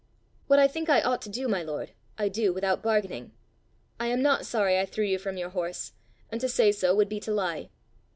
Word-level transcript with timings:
"What 0.47 0.57
I 0.57 0.67
think 0.67 0.89
I 0.89 0.99
ought 1.03 1.21
to 1.21 1.29
do, 1.29 1.47
my 1.47 1.61
lord, 1.61 1.91
I 2.17 2.27
do 2.27 2.51
without 2.51 2.81
bargaining. 2.81 3.33
I 3.99 4.07
am 4.07 4.19
not 4.23 4.47
sorry 4.47 4.79
I 4.79 4.85
threw 4.87 5.05
you 5.05 5.19
from 5.19 5.37
your 5.37 5.49
horse, 5.51 5.91
and 6.31 6.41
to 6.41 6.49
say 6.49 6.71
so 6.71 6.95
would 6.95 7.07
be 7.07 7.19
to 7.19 7.31
lie." 7.31 7.69